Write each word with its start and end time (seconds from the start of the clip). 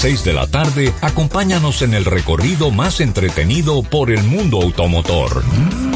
6 0.00 0.24
de 0.24 0.32
la 0.32 0.46
tarde, 0.46 0.94
acompáñanos 1.02 1.82
en 1.82 1.92
el 1.92 2.06
recorrido 2.06 2.70
más 2.70 3.02
entretenido 3.02 3.82
por 3.82 4.10
el 4.10 4.22
mundo 4.22 4.62
automotor. 4.62 5.44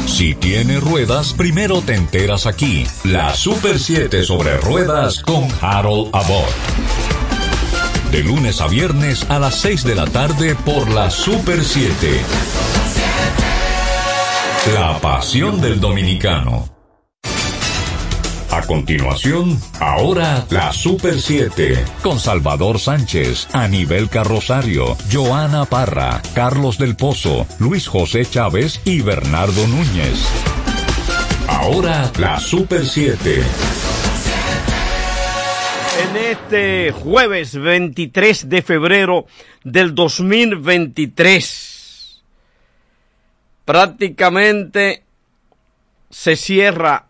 Si 0.05 0.35
tiene 0.35 0.79
ruedas, 0.79 1.33
primero 1.33 1.81
te 1.81 1.95
enteras 1.95 2.45
aquí. 2.45 2.85
La 3.03 3.33
Super 3.33 3.79
7 3.79 4.23
sobre 4.23 4.57
ruedas 4.57 5.23
con 5.23 5.47
Harold 5.59 6.09
Abbott. 6.13 6.51
De 8.11 8.21
lunes 8.21 8.61
a 8.61 8.67
viernes 8.67 9.25
a 9.27 9.39
las 9.39 9.55
6 9.55 9.83
de 9.83 9.95
la 9.95 10.05
tarde 10.05 10.53
por 10.53 10.87
la 10.91 11.09
Super 11.09 11.63
7. 11.63 12.21
La 14.75 15.01
pasión 15.01 15.61
del 15.61 15.79
dominicano. 15.79 16.74
A 18.55 18.61
continuación, 18.61 19.59
ahora 19.81 20.45
la 20.49 20.71
Super 20.71 21.19
7, 21.19 21.83
con 22.01 22.21
Salvador 22.21 22.79
Sánchez, 22.79 23.49
Anibel 23.51 24.07
Carrosario, 24.07 24.95
Joana 25.11 25.65
Parra, 25.65 26.21
Carlos 26.33 26.77
del 26.77 26.95
Pozo, 26.95 27.45
Luis 27.59 27.89
José 27.89 28.23
Chávez 28.23 28.79
y 28.85 29.01
Bernardo 29.01 29.67
Núñez. 29.67 30.25
Ahora 31.49 32.09
la 32.17 32.39
Super 32.39 32.85
7. 32.85 33.43
En 35.99 36.15
este 36.15 36.93
jueves 36.93 37.57
23 37.57 38.47
de 38.47 38.61
febrero 38.61 39.25
del 39.65 39.93
2023, 39.93 42.23
prácticamente 43.65 45.03
se 46.09 46.37
cierra 46.37 47.07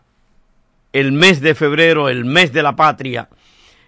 el 0.95 1.11
mes 1.11 1.41
de 1.41 1.55
febrero, 1.55 2.07
el 2.07 2.23
mes 2.23 2.53
de 2.53 2.63
la 2.63 2.77
patria, 2.77 3.27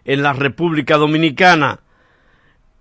en 0.04 0.22
la 0.22 0.34
República 0.34 0.98
Dominicana. 0.98 1.80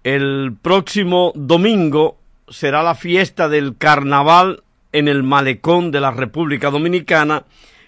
El 0.02 0.56
próximo 0.60 1.30
domingo 1.36 2.18
será 2.48 2.82
la 2.82 2.96
fiesta 2.96 3.48
del 3.48 3.76
carnaval 3.76 4.64
en 4.90 5.06
el 5.06 5.22
malecón 5.22 5.92
de 5.92 6.00
la 6.00 6.10
República 6.10 6.72
Dominicana 6.72 7.44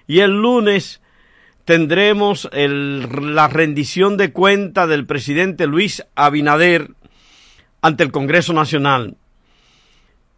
y 0.07 0.21
el 0.21 0.41
lunes 0.41 1.01
tendremos 1.65 2.49
la 2.53 3.49
rendición 3.49 4.17
de 4.17 4.31
cuenta 4.31 4.87
del 4.87 5.07
presidente 5.07 5.67
Luis 5.67 6.07
Abinader 6.15 6.93
ante 7.83 8.05
el 8.05 8.13
Congreso 8.13 8.53
Nacional. 8.53 9.17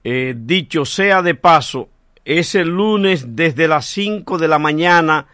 Eh, 0.05 0.35
dicho 0.35 0.87
sea 0.87 1.21
de 1.21 1.35
paso, 1.35 1.91
ese 2.25 2.65
lunes 2.65 3.37
desde 3.37 3.69
las 3.69 3.85
5 3.85 4.39
de 4.39 4.49
la 4.49 4.59
mañana 4.59 5.27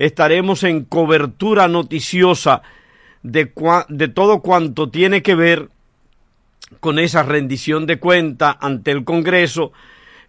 estaremos 0.00 0.64
en 0.64 0.84
cobertura 0.86 1.68
noticiosa 1.68 2.62
de, 3.22 3.44
todo 4.14 4.40
cuanto 4.40 4.88
tiene 4.88 5.22
que 5.22 5.34
ver 5.34 5.68
con 6.80 6.98
esa 6.98 7.22
rendición 7.22 7.86
de 7.86 7.98
cuenta 7.98 8.56
ante 8.58 8.92
el 8.92 9.04
Congreso, 9.04 9.72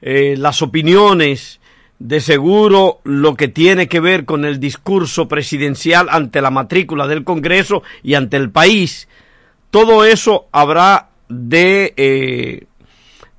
eh, 0.02 0.36
las 0.38 0.62
opiniones, 0.62 1.62
de 2.00 2.20
seguro 2.20 3.00
lo 3.06 3.36
que 3.36 3.48
tiene 3.48 3.88
que 3.88 4.02
ver 4.02 4.26
con 4.26 4.44
el 4.44 4.60
discurso 4.60 5.30
presidencial 5.30 6.08
ante 6.10 6.42
la 6.42 6.52
matrícula 6.52 7.08
del 7.08 7.24
Congreso 7.24 7.82
y 8.04 8.16
ante 8.16 8.36
el 8.36 8.50
país. 8.50 9.08
Todo 9.70 10.04
eso 10.04 10.48
habrá 10.52 11.12
de 11.30 11.94
eh, 11.96 12.66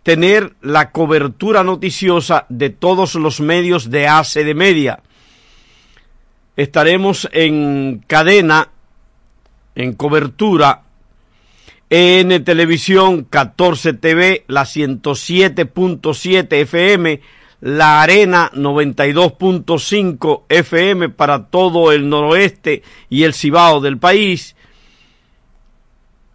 tener 0.03 0.55
la 0.63 0.93
cobertura 0.93 1.63
noticiosa 1.63 2.47
de 2.49 2.71
todos 2.71 3.17
los 3.17 3.41
medios 3.41 3.91
de 3.91 4.09
ACE 4.09 4.45
de 4.45 4.55
Media 4.55 5.03
estaremos 6.57 7.29
en 7.33 8.05
cadena, 8.07 8.69
en 9.75 9.95
cobertura, 9.95 10.83
en 11.91 12.45
televisión 12.45 13.25
14 13.25 13.93
TV, 13.95 14.45
la 14.49 14.63
107.7 14.63 16.53
FM, 16.53 17.21
la 17.61 18.03
Arena 18.03 18.51
92.5 18.55 20.43
FM 20.49 21.11
para 21.11 21.47
todo 21.47 21.93
el 21.93 22.09
noroeste 22.09 22.83
y 23.09 23.25
el 23.25 23.35
Cibao 23.35 23.81
del 23.81 23.99
país, 23.99 24.57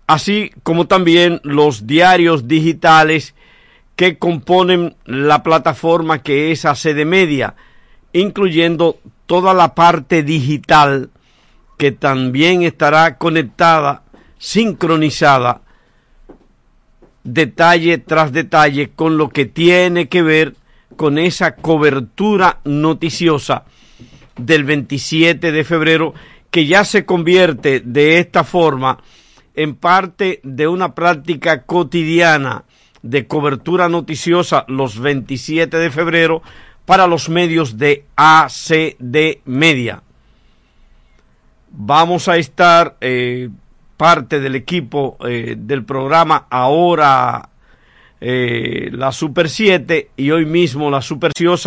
así 0.06 0.52
como 0.63 0.88
también 0.88 1.42
los 1.44 1.86
diarios 1.86 2.47
digitales 2.47 3.36
que 3.96 4.19
componen 4.19 4.96
la 5.06 5.42
plataforma 5.42 6.22
que 6.22 6.52
es 6.52 6.66
ACD 6.66 7.03
Media, 7.03 7.56
incluyendo 8.13 9.00
toda 9.28 9.54
la 9.54 9.76
parte 9.76 10.24
digital 10.24 11.12
que 11.78 11.92
también 11.92 12.64
estará 12.64 13.18
conectada, 13.18 14.04
sincronizada, 14.40 15.62
detalle 17.24 17.98
tras 18.00 18.32
detalle 18.32 18.90
con 18.90 19.18
lo 19.18 19.30
que 19.30 19.46
tiene 19.46 20.08
que 20.08 20.24
ver 20.24 20.56
con 20.96 21.18
esa 21.18 21.56
cobertura 21.56 22.60
noticiosa 22.64 23.66
del 24.38 24.64
27 24.64 25.52
de 25.52 25.64
febrero 25.64 26.14
que 26.50 26.66
ya 26.66 26.86
se 26.86 27.06
convierte 27.06 27.82
de 27.82 28.20
esta 28.20 28.44
forma 28.44 29.00
en 29.56 29.76
parte 29.76 30.40
de 30.44 30.68
una 30.68 30.96
práctica 30.96 31.64
cotidiana 31.64 32.64
de 33.02 33.28
cobertura 33.28 33.90
noticiosa 33.90 34.66
los 34.68 35.00
27 35.00 35.78
de 35.78 35.92
febrero 35.92 36.42
para 36.88 37.06
los 37.06 37.28
medios 37.28 37.78
de 37.78 38.06
ACD 38.16 39.40
Media. 39.44 40.02
Vamos 41.70 42.30
a 42.30 42.38
estar 42.38 42.96
eh, 43.02 43.50
parte 43.98 44.40
del 44.40 44.56
equipo 44.56 45.18
eh, 45.28 45.56
del 45.58 45.84
programa 45.84 46.48
ahora 46.50 47.50
eh, 48.22 48.90
la 48.94 49.12
Super 49.12 49.50
7 49.50 50.12
y 50.16 50.31
hoy 50.31 50.46
mismo 50.46 50.90
la 50.90 51.02
Super 51.02 51.34